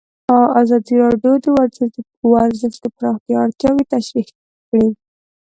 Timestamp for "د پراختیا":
2.83-3.37